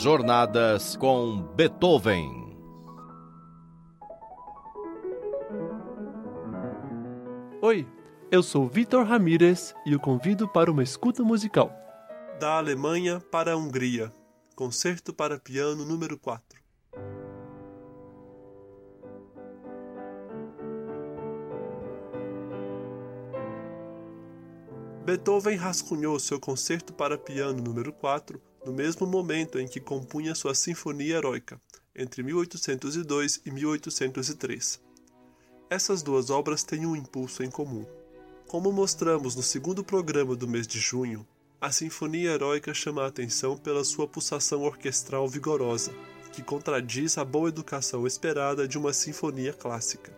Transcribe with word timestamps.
Jornadas 0.00 0.94
com 0.96 1.42
Beethoven. 1.56 2.56
Oi, 7.60 7.84
eu 8.30 8.40
sou 8.40 8.68
Vitor 8.68 9.04
Ramírez 9.04 9.74
e 9.84 9.96
o 9.96 9.98
convido 9.98 10.46
para 10.48 10.70
uma 10.70 10.84
escuta 10.84 11.24
musical. 11.24 11.72
Da 12.38 12.58
Alemanha 12.58 13.18
para 13.18 13.54
a 13.54 13.56
Hungria, 13.56 14.12
Concerto 14.54 15.12
para 15.12 15.36
Piano 15.36 15.84
número 15.84 16.16
4. 16.16 16.60
Beethoven 25.04 25.56
rascunhou 25.56 26.20
seu 26.20 26.38
concerto 26.38 26.92
para 26.92 27.18
piano 27.18 27.60
número 27.60 27.92
4 27.92 28.40
no 28.68 28.74
mesmo 28.74 29.06
momento 29.06 29.58
em 29.58 29.66
que 29.66 29.80
compunha 29.80 30.34
sua 30.34 30.54
Sinfonia 30.54 31.16
Heroica, 31.16 31.58
entre 31.96 32.22
1802 32.22 33.40
e 33.46 33.50
1803. 33.50 34.78
Essas 35.70 36.02
duas 36.02 36.28
obras 36.28 36.62
têm 36.62 36.84
um 36.84 36.94
impulso 36.94 37.42
em 37.42 37.50
comum. 37.50 37.86
Como 38.46 38.70
mostramos 38.70 39.34
no 39.34 39.42
segundo 39.42 39.82
programa 39.82 40.36
do 40.36 40.46
mês 40.46 40.66
de 40.66 40.78
junho, 40.78 41.26
a 41.58 41.72
Sinfonia 41.72 42.32
Heroica 42.32 42.74
chama 42.74 43.04
a 43.04 43.06
atenção 43.06 43.56
pela 43.56 43.82
sua 43.84 44.06
pulsação 44.06 44.62
orquestral 44.64 45.26
vigorosa, 45.26 45.90
que 46.30 46.42
contradiz 46.42 47.16
a 47.16 47.24
boa 47.24 47.48
educação 47.48 48.06
esperada 48.06 48.68
de 48.68 48.76
uma 48.76 48.92
sinfonia 48.92 49.54
clássica. 49.54 50.12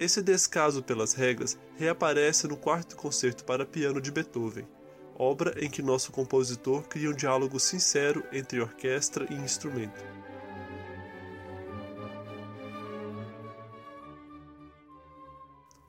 Esse 0.00 0.20
descaso 0.20 0.82
pelas 0.82 1.12
regras 1.12 1.56
reaparece 1.76 2.48
no 2.48 2.56
quarto 2.56 2.96
concerto 2.96 3.44
para 3.44 3.64
piano 3.64 4.00
de 4.00 4.10
Beethoven, 4.10 4.66
obra 5.18 5.54
em 5.64 5.70
que 5.70 5.82
nosso 5.82 6.12
compositor 6.12 6.82
cria 6.84 7.10
um 7.10 7.14
diálogo 7.14 7.58
sincero 7.58 8.24
entre 8.32 8.60
orquestra 8.60 9.26
e 9.30 9.34
instrumento. 9.34 10.04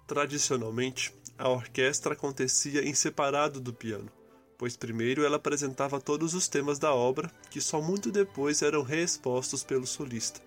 Tradicionalmente, 0.05 1.13
a 1.37 1.49
orquestra 1.49 2.13
acontecia 2.13 2.81
em 2.81 2.93
separado 2.93 3.59
do 3.59 3.73
piano, 3.73 4.09
pois 4.57 4.77
primeiro 4.77 5.25
ela 5.25 5.35
apresentava 5.35 5.99
todos 5.99 6.33
os 6.33 6.47
temas 6.47 6.79
da 6.79 6.93
obra, 6.93 7.29
que 7.51 7.59
só 7.59 7.81
muito 7.81 8.11
depois 8.11 8.61
eram 8.61 8.81
reexpostos 8.81 9.63
pelo 9.63 9.85
solista 9.85 10.41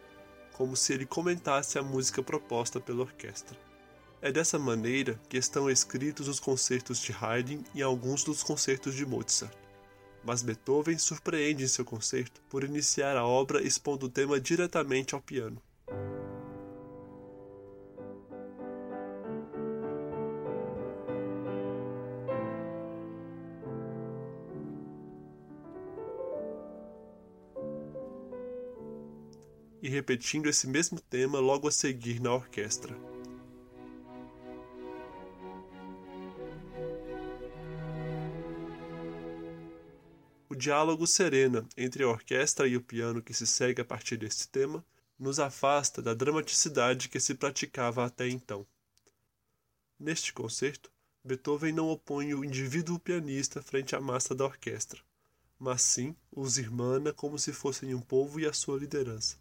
como 0.60 0.76
se 0.76 0.92
ele 0.92 1.06
comentasse 1.06 1.78
a 1.78 1.82
música 1.82 2.22
proposta 2.22 2.78
pela 2.78 3.00
orquestra. 3.00 3.56
É 4.22 4.30
dessa 4.30 4.58
maneira 4.58 5.18
que 5.30 5.38
estão 5.38 5.70
escritos 5.70 6.28
os 6.28 6.38
concertos 6.38 7.00
de 7.00 7.10
Haydn 7.10 7.64
e 7.74 7.82
alguns 7.82 8.22
dos 8.22 8.42
concertos 8.42 8.94
de 8.94 9.06
Mozart. 9.06 9.56
Mas 10.22 10.42
Beethoven 10.42 10.98
surpreende 10.98 11.64
em 11.64 11.68
seu 11.68 11.86
concerto 11.86 12.42
por 12.50 12.62
iniciar 12.62 13.16
a 13.16 13.26
obra 13.26 13.62
expondo 13.62 14.06
o 14.06 14.10
tema 14.10 14.38
diretamente 14.38 15.14
ao 15.14 15.22
piano. 15.22 15.60
e 29.82 29.88
repetindo 29.88 30.46
esse 30.46 30.66
mesmo 30.66 31.00
tema 31.00 31.40
logo 31.40 31.66
a 31.66 31.72
seguir 31.72 32.20
na 32.20 32.34
orquestra. 32.34 32.94
O 40.50 40.56
diálogo 40.56 41.06
serena 41.06 41.64
entre 41.76 42.02
a 42.02 42.08
orquestra 42.08 42.66
e 42.66 42.76
o 42.76 42.82
piano 42.82 43.22
que 43.22 43.32
se 43.32 43.46
segue 43.46 43.82
a 43.82 43.84
partir 43.84 44.16
deste 44.16 44.48
tema 44.48 44.84
nos 45.16 45.38
afasta 45.38 46.02
da 46.02 46.12
dramaticidade 46.12 47.08
que 47.08 47.20
se 47.20 47.36
praticava 47.36 48.04
até 48.04 48.28
então. 48.28 48.66
Neste 49.96 50.32
concerto, 50.32 50.90
Beethoven 51.22 51.72
não 51.72 51.88
opõe 51.88 52.34
o 52.34 52.44
indivíduo 52.44 52.98
pianista 52.98 53.62
frente 53.62 53.94
à 53.94 54.00
massa 54.00 54.34
da 54.34 54.44
orquestra, 54.44 55.00
mas 55.56 55.82
sim 55.82 56.16
os 56.32 56.58
irmana 56.58 57.12
como 57.12 57.38
se 57.38 57.52
fossem 57.52 57.94
um 57.94 58.00
povo 58.00 58.40
e 58.40 58.44
a 58.44 58.52
sua 58.52 58.76
liderança 58.76 59.36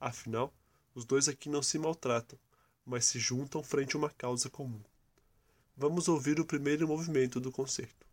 Afinal, 0.00 0.54
os 0.94 1.04
dois 1.04 1.26
aqui 1.26 1.48
não 1.48 1.60
se 1.60 1.76
maltratam, 1.76 2.38
mas 2.86 3.06
se 3.06 3.18
juntam 3.18 3.64
frente 3.64 3.96
a 3.96 3.98
uma 3.98 4.10
causa 4.10 4.48
comum. 4.48 4.80
Vamos 5.76 6.06
ouvir 6.06 6.38
o 6.38 6.46
primeiro 6.46 6.86
movimento 6.86 7.40
do 7.40 7.50
concerto. 7.50 8.11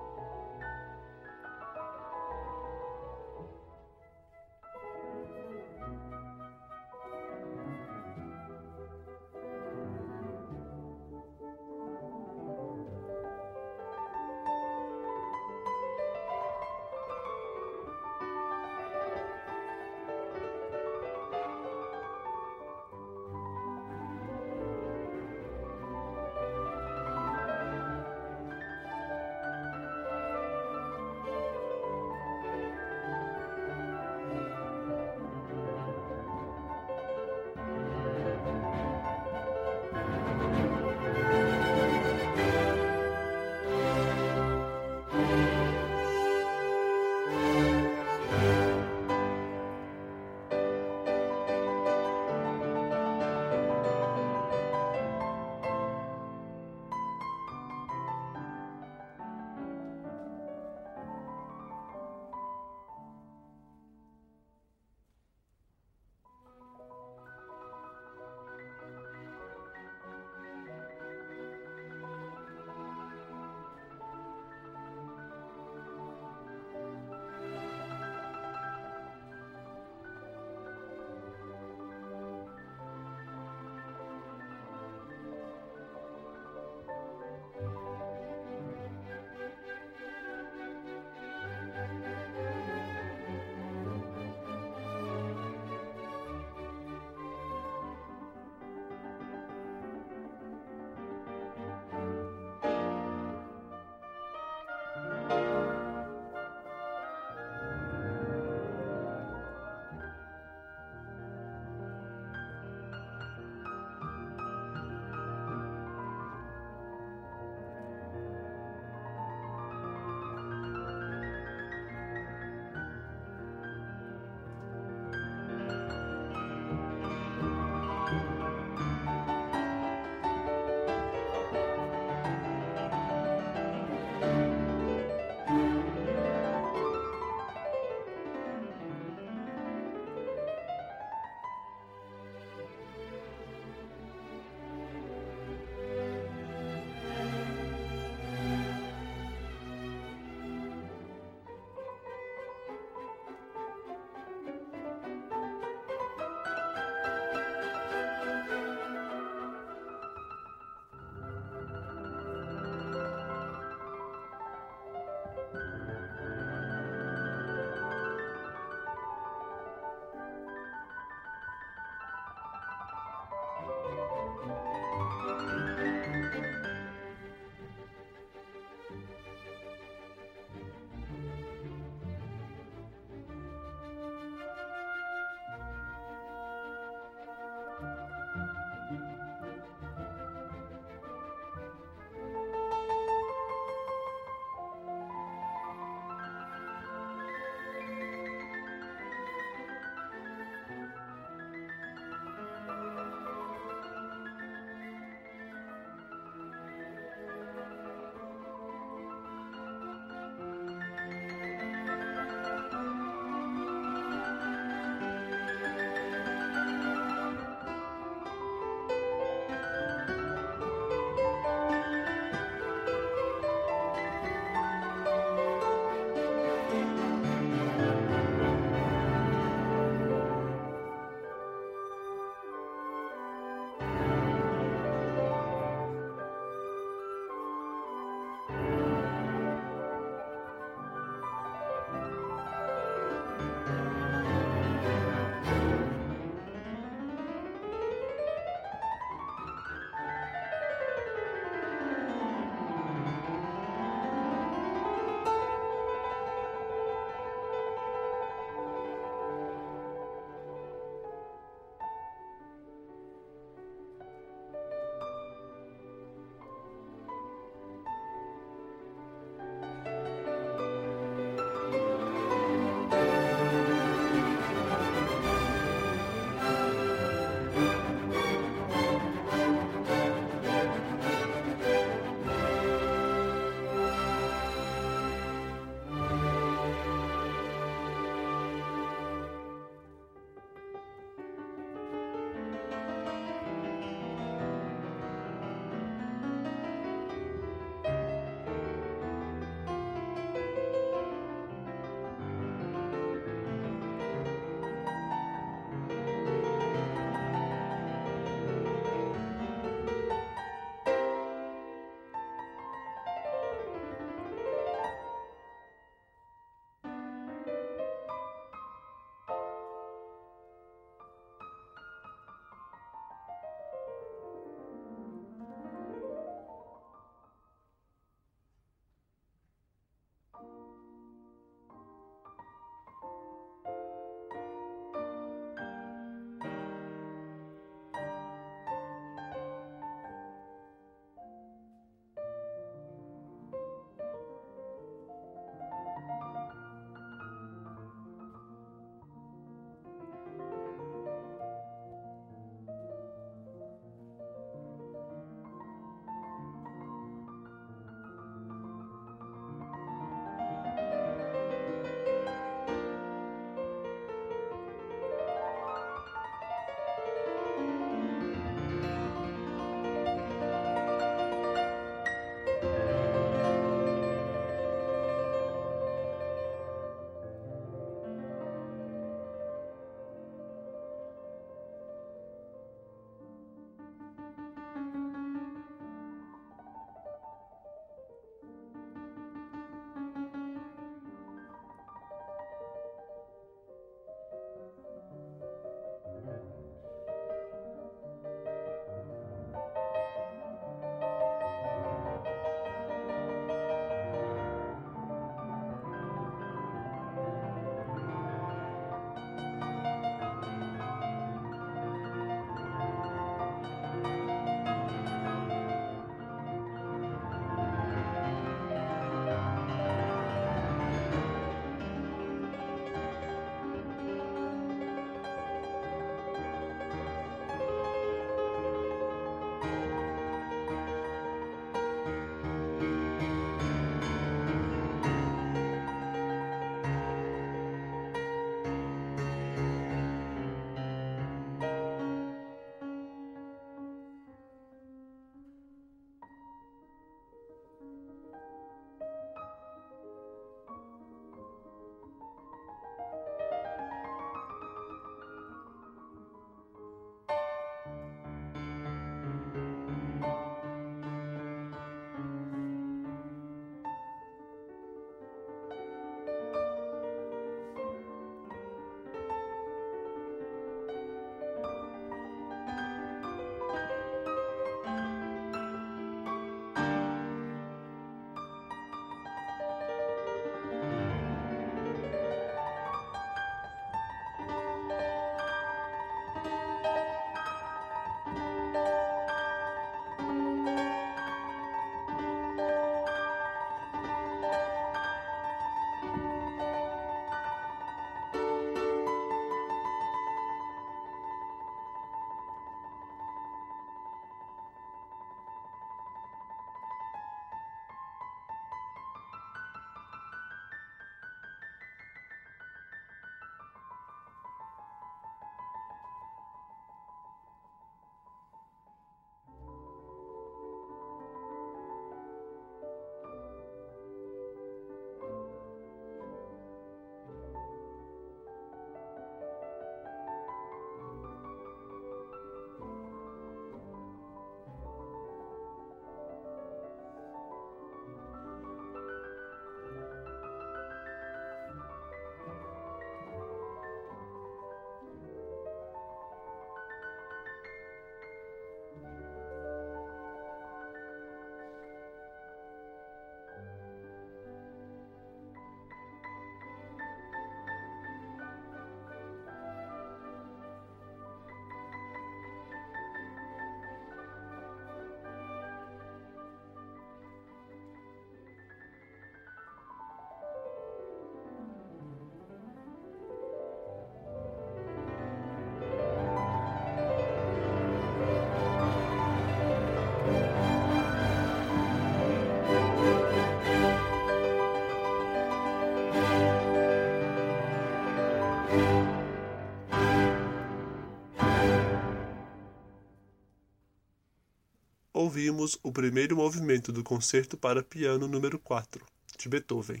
Ouvimos 595.18 595.76
o 595.82 595.90
primeiro 595.90 596.36
movimento 596.36 596.92
do 596.92 597.02
Concerto 597.02 597.56
para 597.56 597.82
Piano 597.82 598.28
número 598.28 598.56
4, 598.56 599.04
de 599.36 599.48
Beethoven. 599.48 600.00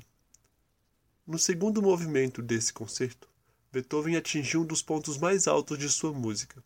No 1.26 1.36
segundo 1.40 1.82
movimento 1.82 2.40
desse 2.40 2.72
concerto, 2.72 3.28
Beethoven 3.72 4.14
atingiu 4.14 4.60
um 4.60 4.64
dos 4.64 4.80
pontos 4.80 5.18
mais 5.18 5.48
altos 5.48 5.76
de 5.76 5.88
sua 5.88 6.12
música. 6.12 6.62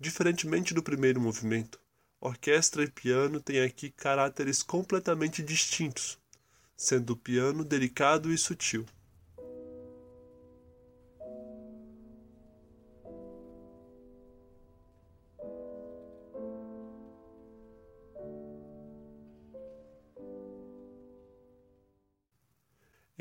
Diferentemente 0.00 0.72
do 0.72 0.82
primeiro 0.82 1.20
movimento, 1.20 1.78
orquestra 2.18 2.82
e 2.82 2.90
piano 2.90 3.42
têm 3.42 3.60
aqui 3.60 3.90
caráteres 3.90 4.62
completamente 4.62 5.42
distintos, 5.42 6.18
sendo 6.74 7.10
o 7.10 7.16
piano 7.16 7.62
delicado 7.62 8.32
e 8.32 8.38
sutil. 8.38 8.86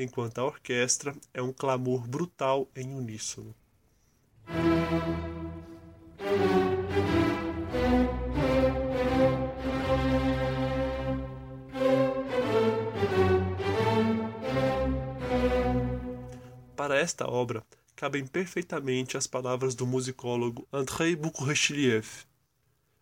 Enquanto 0.06 0.38
a 0.38 0.46
orquestra 0.46 1.14
é 1.34 1.42
um 1.42 1.52
clamor 1.52 2.08
brutal 2.08 2.70
em 2.76 2.94
uníssono. 2.94 3.54
Para 16.76 16.98
esta 17.00 17.28
obra, 17.28 17.64
cabem 17.96 18.28
perfeitamente 18.28 19.18
as 19.18 19.26
palavras 19.26 19.74
do 19.74 19.88
musicólogo 19.88 20.68
Andrei 20.72 21.16
Boukhochiliev. 21.16 22.26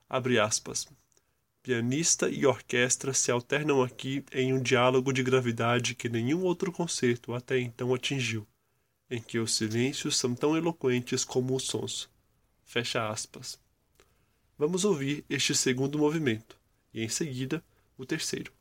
Abre 0.10 0.40
aspas. 0.40 0.88
Pianista 1.64 2.30
e 2.30 2.46
orquestra 2.46 3.14
se 3.14 3.32
alternam 3.32 3.82
aqui 3.82 4.22
em 4.34 4.52
um 4.52 4.62
diálogo 4.62 5.14
de 5.14 5.24
gravidade 5.24 5.96
que 5.96 6.10
nenhum 6.10 6.44
outro 6.44 6.74
concerto 6.74 7.34
até 7.34 7.58
então 7.58 7.94
atingiu, 7.94 8.46
em 9.10 9.22
que 9.22 9.40
os 9.40 9.56
silêncios 9.56 10.18
são 10.18 10.36
tão 10.36 10.58
eloquentes 10.58 11.24
como 11.24 11.56
os 11.56 11.64
sons. 11.64 12.10
Fecha 12.66 13.08
aspas. 13.08 13.58
Vamos 14.58 14.84
ouvir 14.84 15.24
este 15.30 15.56
segundo 15.56 15.98
movimento 15.98 16.60
e, 16.94 17.02
em 17.02 17.08
seguida, 17.08 17.64
o 17.98 18.06
terceiro. 18.06 18.52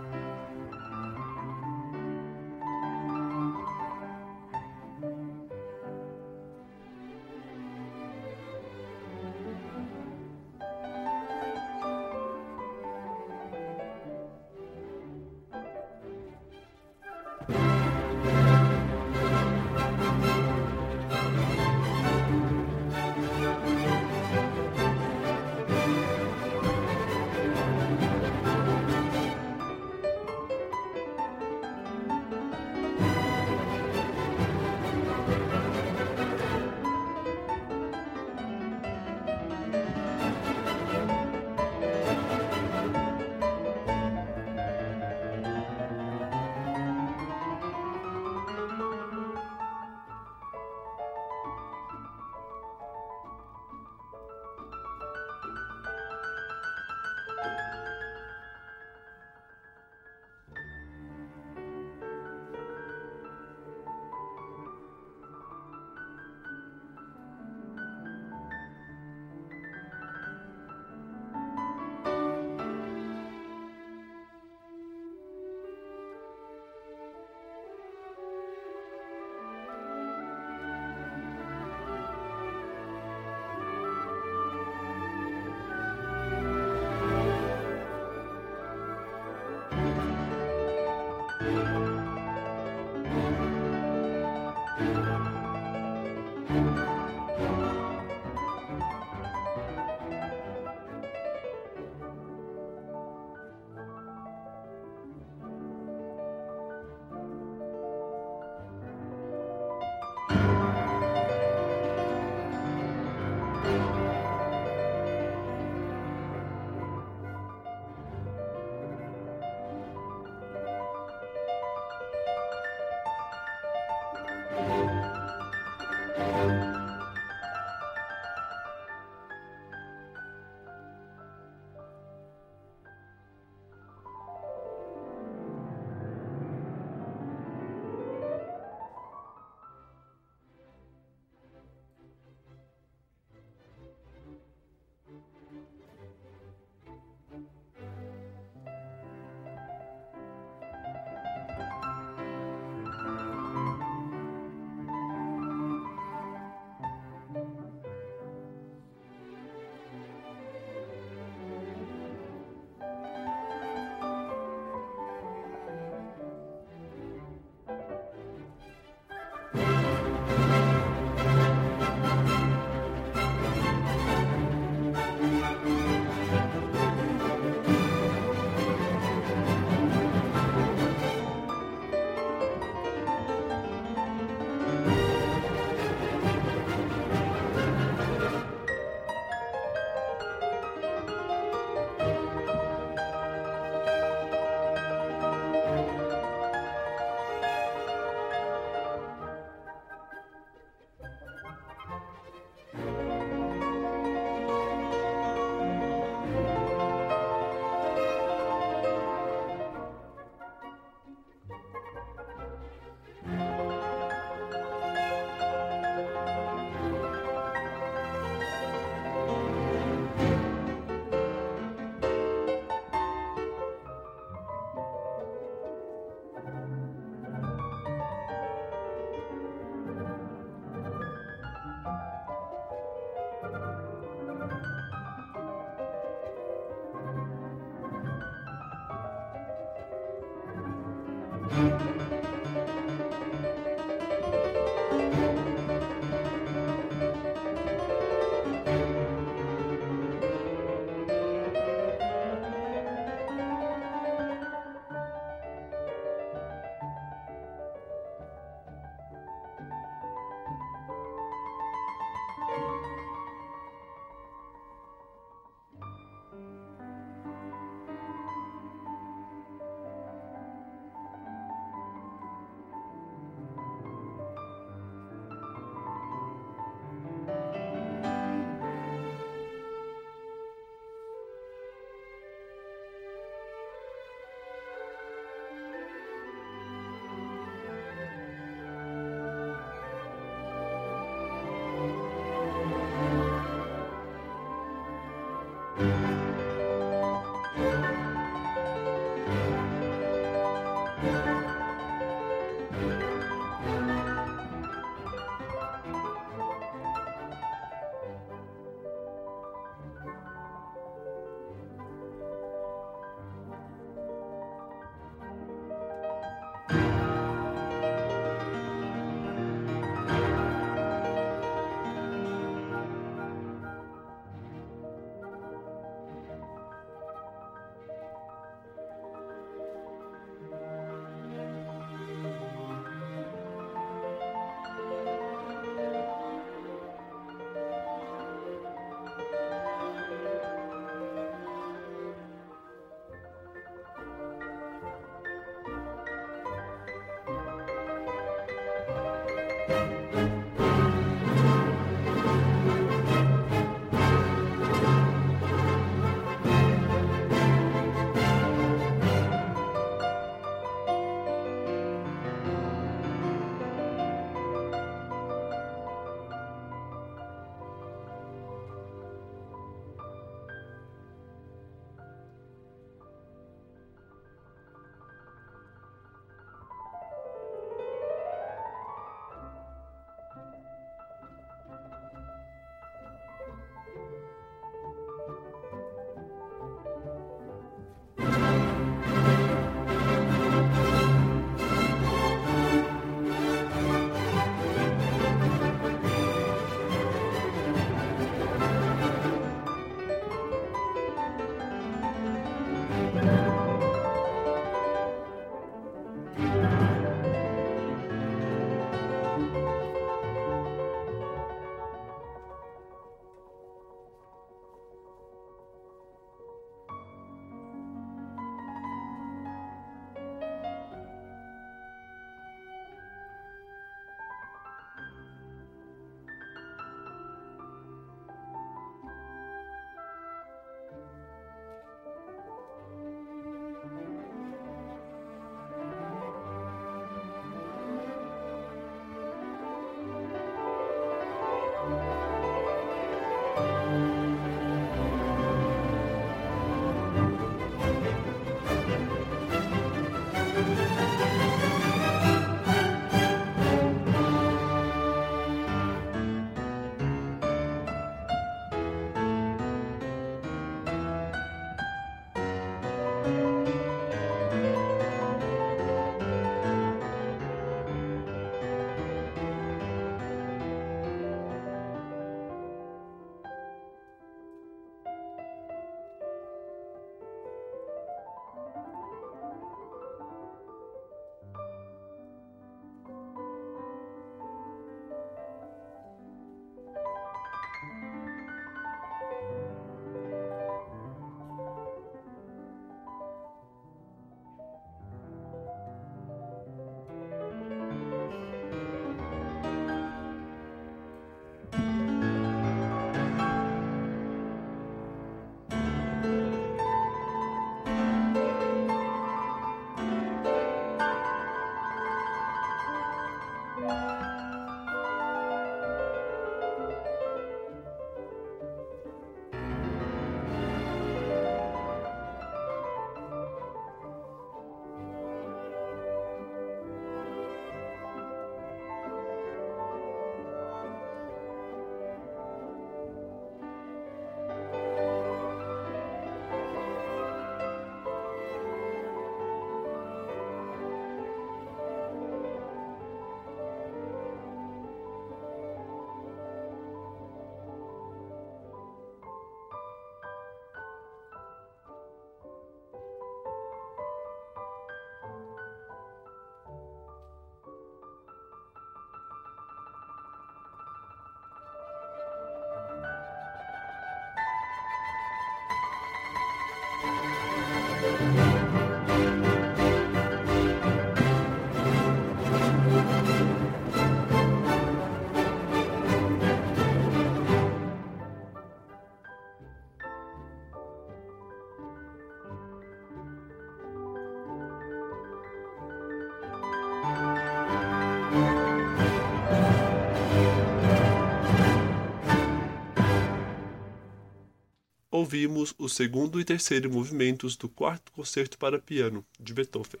Ouvimos 595.16 595.72
o 595.78 595.88
segundo 595.88 596.40
e 596.40 596.44
terceiro 596.44 596.90
movimentos 596.90 597.54
do 597.54 597.68
quarto 597.68 598.10
concerto 598.10 598.58
para 598.58 598.80
piano 598.80 599.24
de 599.38 599.54
Beethoven. 599.54 600.00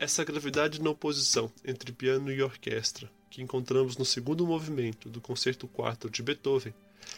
Essa 0.00 0.24
gravidade 0.24 0.82
na 0.82 0.90
oposição 0.90 1.48
entre 1.64 1.92
piano 1.92 2.32
e 2.32 2.42
orquestra, 2.42 3.08
que 3.30 3.40
encontramos 3.40 3.96
no 3.96 4.04
segundo 4.04 4.44
movimento 4.44 5.08
do 5.08 5.20
Concerto 5.20 5.70
IV 5.72 6.10
de 6.10 6.24
Beethoven, 6.24 6.74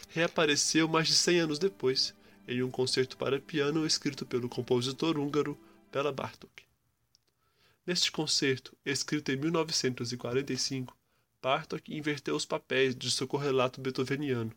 reapareceu 0.09 0.87
mais 0.87 1.07
de 1.07 1.15
100 1.15 1.39
anos 1.39 1.57
depois 1.57 2.13
em 2.47 2.61
um 2.61 2.69
concerto 2.69 3.17
para 3.17 3.39
piano 3.39 3.87
escrito 3.87 4.23
pelo 4.23 4.47
compositor 4.47 5.17
húngaro 5.17 5.57
Bela 5.91 6.11
Bartók. 6.11 6.72
Neste 7.85 8.09
concerto, 8.13 8.77
escrito 8.85 9.29
em 9.29 9.35
1945, 9.35 10.95
Bartók 11.41 11.93
inverteu 11.93 12.33
os 12.33 12.45
papéis 12.45 12.95
de 12.95 13.11
seu 13.11 13.27
correlato 13.27 13.81
beethoveniano, 13.81 14.55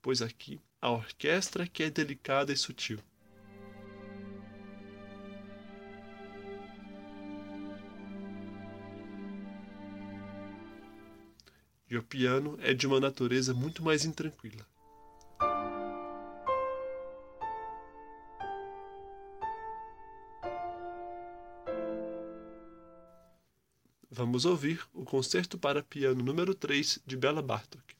pois 0.00 0.22
aqui 0.22 0.58
a 0.80 0.90
orquestra 0.90 1.66
que 1.66 1.82
é 1.82 1.90
delicada 1.90 2.50
e 2.50 2.56
sutil. 2.56 2.98
E 11.90 11.96
o 11.98 12.02
piano 12.02 12.58
é 12.62 12.72
de 12.72 12.86
uma 12.86 12.98
natureza 12.98 13.52
muito 13.52 13.82
mais 13.82 14.06
intranquila. 14.06 14.66
Vamos 24.14 24.44
ouvir 24.44 24.78
o 24.92 25.06
Concerto 25.06 25.56
para 25.56 25.82
Piano 25.82 26.22
número 26.22 26.54
3 26.54 26.98
de 27.06 27.16
Bela 27.16 27.40
Bartók. 27.40 27.96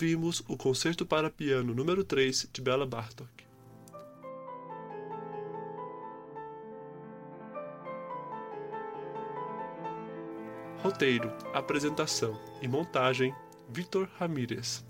Ouvimos 0.00 0.44
o 0.46 0.56
Concerto 0.56 1.04
para 1.04 1.28
Piano 1.28 1.74
número 1.74 2.04
3 2.04 2.48
de 2.52 2.62
Bela 2.62 2.86
Bartok. 2.86 3.28
Roteiro, 10.80 11.32
apresentação 11.52 12.40
e 12.62 12.68
montagem: 12.68 13.34
Vitor 13.68 14.08
Ramírez. 14.20 14.86